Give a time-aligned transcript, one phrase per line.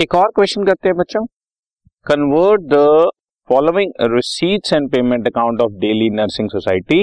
[0.00, 1.24] एक और क्वेश्चन करते हैं बच्चों।
[2.06, 2.76] Convert the
[3.48, 7.00] following receipts and payment account of daily nursing society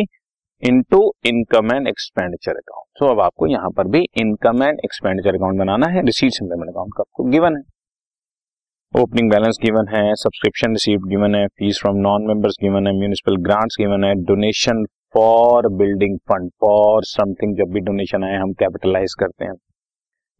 [0.63, 5.59] into income and expenditure account so अब आपको यहाँ पर भी इनकम एंड एक्सपेंडिचर अकाउंट
[5.59, 11.07] बनाना है। रिसीट्स एंड पेमेंट अकाउंट आपको गिवन है। ओपनिंग बैलेंस गिवन है सब्सक्रिप्शन रिसीव
[11.09, 14.83] गिवन है fees from non members given है म्यूनिसिपल ग्रांट्स गिवन है donation
[15.13, 19.53] for building fund for something जब भी डोनेशन आए, हम कैपिटलाइज करते हैं।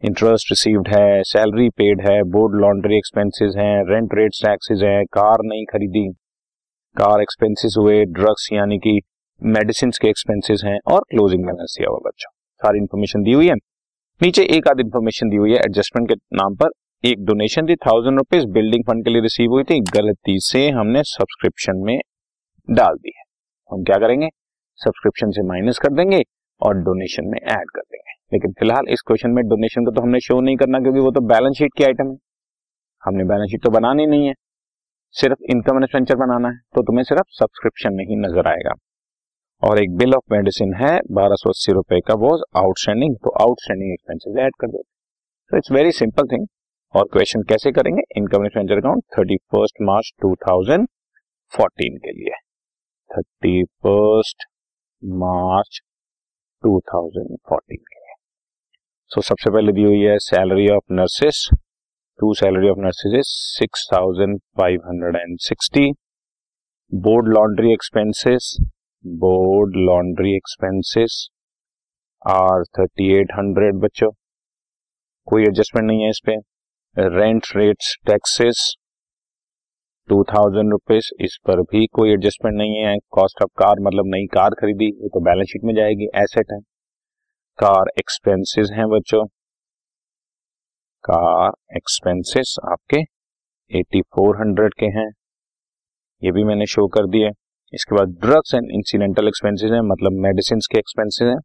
[0.04, 5.38] इंटरेस्ट रिसीव्ड है सैलरी पेड है बोर्ड लॉन्ड्री एक्सपेंसेस हैं रेंट रेट टैक्सेस हैं कार
[5.44, 6.04] नहीं खरीदी।
[6.96, 9.00] कार एक्सपेंसेस हुए ड्रग्स यानी कि
[9.42, 12.30] मेडिसिन के एक्सपेंसेस हैं और क्लोजिंग बैलेंस दिया हुआ बच्चों।
[12.62, 13.56] सारी इन्फॉर्मेशन दी हुई है।
[14.22, 16.70] नीचे एक आध इन्फॉर्मेशन दी हुई है एडजस्टमेंट के नाम पर।
[17.04, 21.04] एक डोनेशन थी थाउज़ेंड रुपीज़ बिल्डिंग फंड के लिए रिसीव हुई थी। गलती से हमने
[21.04, 22.00] सब्सक्रिप्शन में
[22.70, 23.24] डाल दी है।
[23.72, 24.30] हम क्या करेंगे?
[24.80, 26.24] सब्सक्रिप्शन से माइनस कर देंगे
[26.62, 30.20] और डोनेशन में ऐड कर देंगे। लेकिन फ़िलहाल इस क्वेश्चन में डोनेशन को तो हमने
[30.22, 32.18] शो नहीं करना क्योंकि वो तो बैलेंस शीट की आइटम है।
[33.04, 34.34] हमने बैलेंस शीट तो बनानी नहीं है।
[35.16, 38.74] सिर्फ़ इनकम एक्सपेंचर बनाना है तो तुम्हें सिर्फ़ सब्सक्रिप्शन में ही नज़र आएगा।
[39.64, 43.92] और एक बिल ऑफ़ मेडिसिन है, बारह सौ अस्सी रुपए का, वो आउटस्टैंडिंग तो आउटस्टैंडिंग
[43.94, 44.84] एक्सपेंसेस ऐड कर देते
[45.52, 46.46] तो इट्स वेरी सिंपल थिंग
[46.94, 48.02] और क्वेश्चन कैसे करेंगे?
[48.18, 50.88] Income expenditure account thirty first March two thousand
[51.54, 52.36] fourteen के लिए।
[53.10, 54.46] Thirty first
[55.24, 55.82] March
[56.64, 58.07] two thousand fourteen के
[59.12, 61.38] सो so, सबसे पहले दी हुई है salary of nurses
[62.20, 65.92] to salary of nurses is six thousand five hundred and sixty
[66.92, 68.50] board laundry expenses
[69.06, 71.18] board laundry expenses
[72.22, 74.12] are thirty eight hundred बच्चों.
[75.28, 76.38] कोई adjustment नहीं है इस पे.
[77.18, 78.74] Rent rates taxes
[80.10, 82.98] two thousand rupees इस पर भी कोई एडजस्टमेंट नहीं है.
[83.12, 86.10] कॉस्ट ऑफ़ कार मतलब नई कार खरीदी तो बैलेंस शीट में जाएगी.
[86.24, 86.60] एसेट है.
[87.60, 89.26] कार एक्सपेंसेस हैं बच्चों।
[91.04, 92.98] कार एक्सपेंसेस आपके
[93.78, 95.10] 8400 के हैं।
[96.24, 97.30] ये भी मैंने शो कर दिए।
[97.74, 101.40] इसके बाद ड्रग्स एंड इंसिडेंटल एक्सपेंसेस हैं मतलब मेडिसिन के एक्सपेंसेस हैं।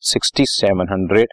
[0.00, 1.26] 6700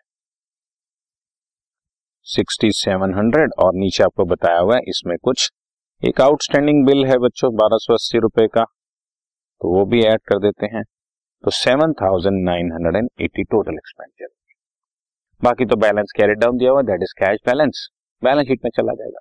[2.25, 5.51] 6700 और नीचे आपको बताया हुआ है, इसमें कुछ
[6.07, 8.63] एक आउटस्टैंडिंग बिल है बच्चों, बारह सौ अस्सी रुपए का।
[9.61, 10.84] तो वो भी ऐड कर देते हैं।
[11.43, 14.27] तो seven thousand nine hundred and eighty total expenditure
[15.41, 17.87] बाकी तो बैलेंस कैरेट डाउन दिया हुआ that is cash balance
[18.21, 19.19] balance sheet में चला जाएगा।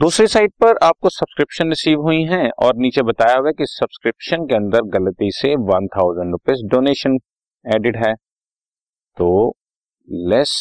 [0.00, 4.46] दूसरी साइड पर आपको सब्सक्रिप्शन रिसीव हुई हैं और नीचे बताया हुआ है कि सब्सक्रिप्शन
[4.46, 7.18] के अंदर गलती से one thousand rupees donation
[7.64, 8.14] added है।
[9.16, 9.28] तो
[10.28, 10.54] less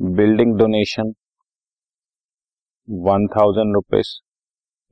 [0.00, 1.14] building donation
[2.88, 4.12] one thousand rupees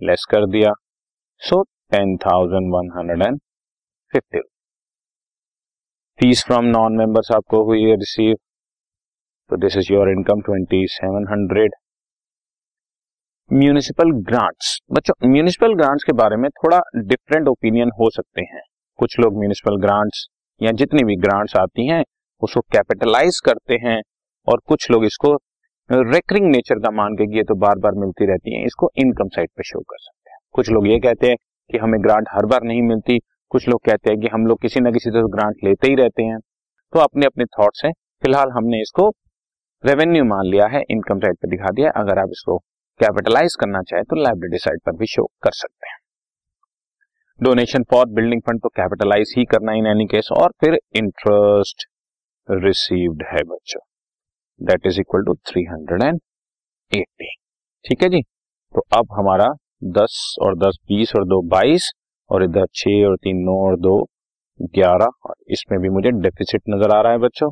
[0.01, 0.73] less कर दिया।
[1.43, 3.39] So ten thousand one hundred and
[4.13, 4.41] fifty
[6.19, 8.35] fees from non members आपको हुई है रिसीव
[9.51, 11.75] तो this is your income twenty seven hundred
[13.51, 18.63] municipal grants बच्चों municipal grants के बारे में थोड़ा डिफरेंट ओपिनियन हो सकते हैं।
[18.99, 20.27] कुछ लोग म्यूनिसिपल ग्रांट्स
[20.61, 22.03] या जितनी भी ग्रांट्स आती हैं,
[22.43, 24.01] उसको कैपिटलाइज करते हैं
[24.49, 25.35] और कुछ लोग इसको
[25.91, 29.51] रेकरिंग नेचर का मान के ये तो बार बार मिलती रहती हैं, इसको इनकम साइड
[29.57, 31.37] पे शो कर सकते हैं। कुछ लोग ये कहते हैं
[31.71, 33.19] कि हमें ग्रांट हर बार नहीं मिलती।
[33.53, 36.23] कुछ लोग कहते हैं कि हम लोग किसी ना किसी तरह ग्रांट लेते ही रहते
[36.23, 36.39] हैं।
[36.93, 37.93] तो अपने अपने थॉट्स हैं।
[38.23, 39.09] फ़िलहाल हमने इसको
[39.85, 42.59] रेवेन्यू मान लिया है इनकम साइड पर दिखा दिया अगर आप इसको
[43.01, 45.99] कैपिटलाइज करना चाहे तो लाइब्रेरी साइड पर भी शो कर सकते हैं।
[47.41, 51.87] डोनेशन फॉर बिल्डिंग फंड तो कैपिटलाइज ही करना इन एनी केस और फिर इंटरेस्ट
[52.49, 53.81] रिसीव्ड है बच्चों।
[54.61, 56.21] That is equal to three hundred and
[56.93, 57.35] eighty
[57.85, 58.23] ठीक है जी?
[58.23, 59.49] तो अब हमारा
[59.83, 61.91] दस और दस बीस और दो बाईस
[62.31, 63.97] और इधर छह और तीन, नौ और दो,
[64.75, 67.51] ग्यारह। और इसमें भी मुझे डेफिसिट नज़र आ रहा है बच्चों।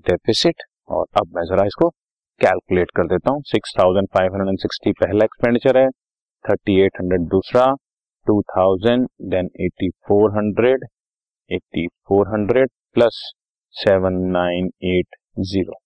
[0.00, 1.88] डेफिसिट और अब मैं जरा इसको
[2.40, 5.88] कैलकुलेट कर देता हूँ। Six thousand five hundred and sixty पहला एक्सपेंडिचर है
[6.44, 7.66] थर्टी एट हंड्रेड दूसरा
[8.26, 10.84] two thousand then eighty four hundred
[11.50, 13.20] eighty four hundred plus
[13.74, 15.78] seven nine eight zero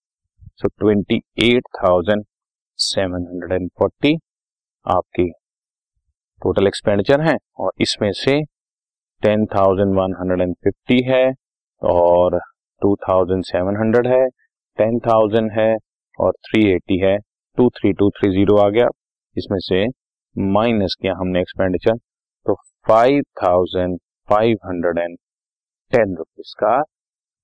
[0.55, 2.25] so twenty eight thousand
[2.79, 4.17] seven hundred and forty
[4.87, 5.31] आपकी
[6.43, 8.41] total expenditure है और इसमें से
[9.23, 11.25] ten thousand one hundred and fifty है
[11.83, 12.39] और
[12.83, 14.27] two thousand seven hundred है
[14.79, 15.75] ten thousand है
[16.19, 17.17] और थ्री एटी है।
[17.59, 18.87] Two three two three zero आ गया।
[19.37, 19.87] इसमें से
[20.37, 21.97] माइनस किया हमने एक्सपेंडिचर
[22.47, 22.55] तो
[22.89, 23.99] five thousand
[24.29, 25.17] five hundred and
[25.93, 26.81] ten rupees का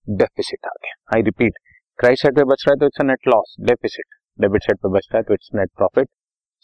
[0.06, 1.58] डेफिसिट आ गया। आई रिपीट
[1.98, 5.08] क्राइट साइड पे बच रहा है तो it's net loss deficit debit side पे बच
[5.12, 6.08] रहा है तो it's net profit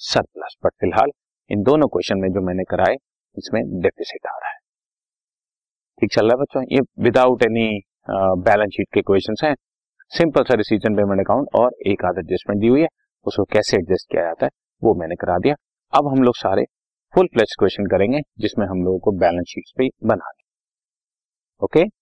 [0.00, 1.10] surplus but फ़िलहाल
[1.50, 2.94] इन दोनों क्वेश्चन में जो मैंने कराए
[3.36, 4.58] इसमें डेफिसिट आ रहा है।
[6.00, 6.62] ठीक चल रहा है बच्चों?
[6.72, 7.68] ये विदाउट एनी
[8.10, 9.54] बैलेंस शीट के क्वेश्चन हैं।
[10.12, 12.88] सिंपल सा एंड पेमेंट अकाउंट और एक आध एडजस्टमेंट दी हुई है।
[13.26, 14.50] उसको कैसे एडजस्ट किया जाता है,
[14.82, 15.54] वो मैंने करा दिया।
[15.92, 16.64] अब हम लोग सारे
[17.14, 20.30] फुल प्लेस क्वेश्चन करेंगे, जिसमें हम लोगों को बैलेंस शीट पे बना
[21.60, 22.01] okay right